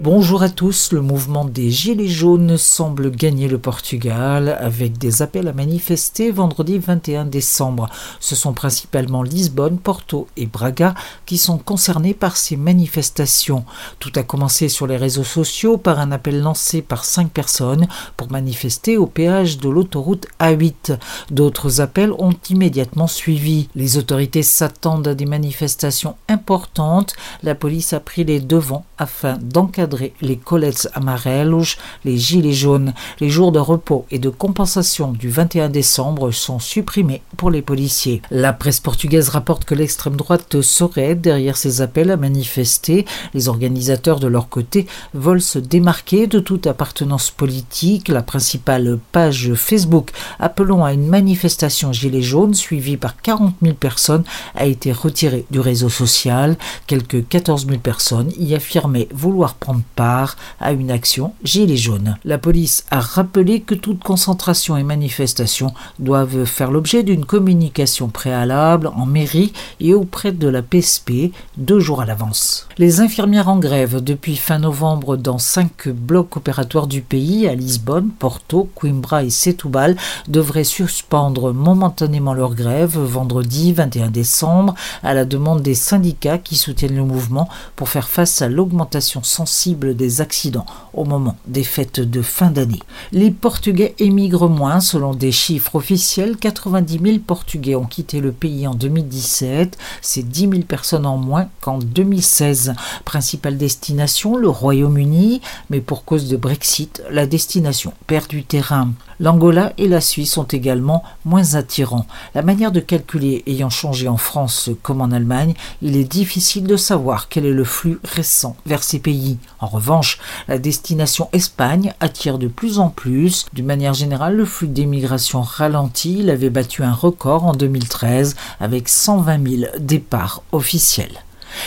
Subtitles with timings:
[0.00, 5.48] Bonjour à tous, le mouvement des Gilets jaunes semble gagner le Portugal avec des appels
[5.48, 7.88] à manifester vendredi 21 décembre.
[8.20, 10.94] Ce sont principalement Lisbonne, Porto et Braga
[11.26, 13.64] qui sont concernés par ces manifestations.
[13.98, 18.30] Tout a commencé sur les réseaux sociaux par un appel lancé par cinq personnes pour
[18.30, 20.96] manifester au péage de l'autoroute A8.
[21.32, 23.68] D'autres appels ont immédiatement suivi.
[23.74, 27.14] Les autorités s'attendent à des manifestations importantes.
[27.42, 29.87] La police a pris les devants afin d'encadrer
[30.20, 32.94] les colettes amarelos, les gilets jaunes.
[33.20, 38.22] Les jours de repos et de compensation du 21 décembre sont supprimés pour les policiers.
[38.30, 43.04] La presse portugaise rapporte que l'extrême droite serait derrière ces appels à manifester.
[43.34, 48.08] Les organisateurs de leur côté veulent se démarquer de toute appartenance politique.
[48.08, 54.24] La principale page Facebook appelant à une manifestation gilets jaunes suivie par 40 000 personnes
[54.54, 56.56] a été retirée du réseau social.
[56.86, 62.16] Quelques 14 000 personnes y affirmaient vouloir prendre part à une action Gilets jaunes.
[62.24, 68.88] La police a rappelé que toute concentration et manifestation doivent faire l'objet d'une communication préalable
[68.88, 72.68] en mairie et auprès de la PSP deux jours à l'avance.
[72.78, 78.10] Les infirmières en grève depuis fin novembre dans cinq blocs opératoires du pays, à Lisbonne,
[78.18, 79.96] Porto, Coimbra et Setúbal,
[80.28, 86.96] devraient suspendre momentanément leur grève vendredi 21 décembre à la demande des syndicats qui soutiennent
[86.96, 92.22] le mouvement pour faire face à l'augmentation sensible des accidents au moment des fêtes de
[92.22, 92.80] fin d'année.
[93.12, 96.36] Les Portugais émigrent moins selon des chiffres officiels.
[96.36, 99.76] 90 000 Portugais ont quitté le pays en 2017.
[100.00, 102.74] C'est 10 000 personnes en moins qu'en 2016.
[103.04, 108.92] Principale destination, le Royaume-Uni, mais pour cause de Brexit, la destination perd du terrain.
[109.20, 112.06] L'Angola et la Suisse sont également moins attirants.
[112.36, 116.76] La manière de calculer ayant changé en France comme en Allemagne, il est difficile de
[116.76, 119.38] savoir quel est le flux récent vers ces pays.
[119.60, 123.46] En revanche, la destination Espagne attire de plus en plus.
[123.52, 126.18] D'une manière générale, le flux d'émigration ralentit.
[126.20, 131.22] Il avait battu un record en 2013 avec 120 000 départs officiels.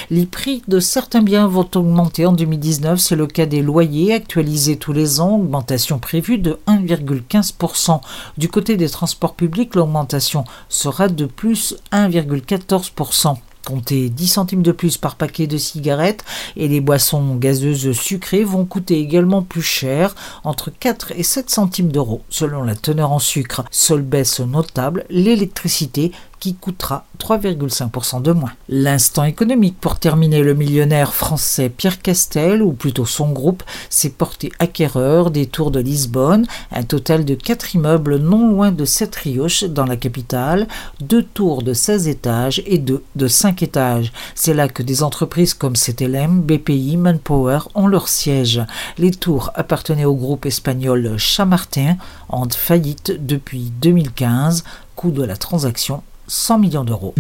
[0.10, 4.78] Les prix de certains biens vont augmenter en 2019, c'est le cas des loyers actualisés
[4.78, 8.00] tous les ans, augmentation prévue de 1,15%.
[8.38, 13.38] Du côté des transports publics, l'augmentation sera de plus 1,14%.
[13.66, 16.24] Comptez 10 centimes de plus par paquet de cigarettes
[16.56, 21.92] et les boissons gazeuses sucrées vont coûter également plus cher, entre 4 et 7 centimes
[21.92, 23.64] d'euros selon la teneur en sucre.
[23.72, 26.12] Seule baisse notable, l'électricité
[26.42, 28.52] qui coûtera 3,5% de moins.
[28.68, 34.52] L'instant économique pour terminer, le millionnaire français Pierre Castel, ou plutôt son groupe, s'est porté
[34.58, 39.86] acquéreur des tours de Lisbonne, un total de 4 immeubles non loin de Sept-Rioches dans
[39.86, 40.68] la capitale,
[41.00, 44.12] deux tours de 16 étages et deux de 5 étages.
[44.34, 48.64] C'est là que des entreprises comme CTLM, BPI, Manpower ont leur siège.
[48.98, 51.98] Les tours appartenaient au groupe espagnol Chamartin,
[52.30, 54.64] en faillite depuis 2015,
[54.96, 57.14] coût de la transaction 100 millions d'euros.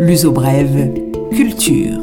[0.00, 0.92] L'uso brève,
[1.30, 1.98] culture.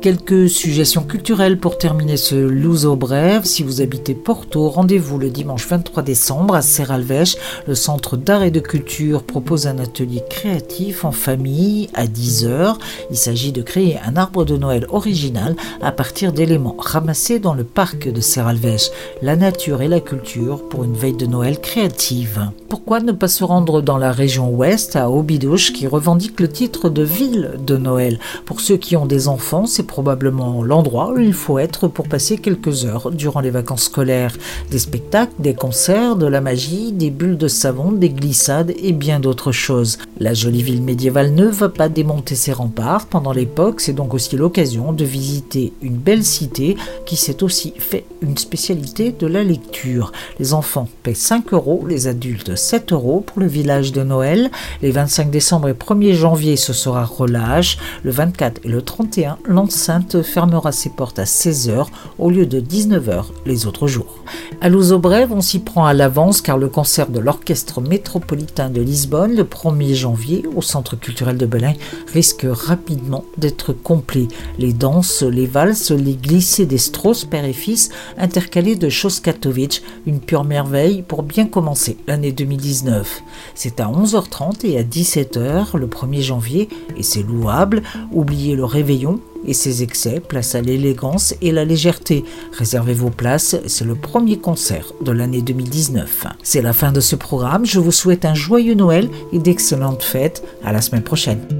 [0.00, 3.44] Quelques suggestions culturelles pour terminer ce Luso brève.
[3.44, 7.36] Si vous habitez Porto, rendez-vous le dimanche 23 décembre à Serralvèche.
[7.66, 12.76] Le centre d'art et de culture propose un atelier créatif en famille à 10h.
[13.10, 17.64] Il s'agit de créer un arbre de Noël original à partir d'éléments ramassés dans le
[17.64, 18.90] parc de Serralvèche.
[19.20, 22.52] La nature et la culture pour une veille de Noël créative.
[22.68, 26.88] Pourquoi ne pas se rendre dans la région ouest à Obidouche qui revendique le titre
[26.88, 28.20] de ville de Noël?
[28.44, 32.38] Pour ceux qui ont des enfants, c'est probablement l'endroit où il faut être pour passer
[32.38, 34.36] quelques heures durant les vacances scolaires.
[34.70, 39.18] Des spectacles, des concerts, de la magie, des bulles de savon, des glissades et bien
[39.18, 39.98] d'autres choses.
[40.20, 44.36] La jolie ville médiévale ne va pas démonter ses remparts pendant l'époque, c'est donc aussi
[44.36, 50.12] l'occasion de visiter une belle cité qui s'est aussi fait une spécialité de la lecture.
[50.38, 54.50] Les enfants paient 5 euros, les adultes 7 euros pour le village de Noël.
[54.82, 57.78] Les 25 décembre et 1er janvier, ce sera relâche.
[58.02, 61.86] Le 24 et le 31, l'ensemble Sainte fermera ses portes à 16h
[62.18, 64.18] au lieu de 19h les autres jours.
[64.60, 69.36] À Brève, on s'y prend à l'avance car le concert de l'Orchestre métropolitain de Lisbonne
[69.36, 71.74] le 1er janvier au Centre culturel de Belin
[72.12, 74.26] risque rapidement d'être complet.
[74.58, 80.18] Les danses, les valses, les glissés des Strauss père et fils intercalés de Shostakovich, une
[80.18, 83.22] pure merveille pour bien commencer l'année 2019.
[83.54, 87.82] C'est à 11h30 et à 17h le 1er janvier et c'est louable.
[88.12, 92.24] Oubliez le réveillon et ses excès, place à l'élégance et la légèreté.
[92.52, 96.26] Réservez vos places, c'est le premier concert de l'année 2019.
[96.42, 100.44] C'est la fin de ce programme, je vous souhaite un joyeux Noël et d'excellentes fêtes.
[100.62, 101.57] À la semaine prochaine.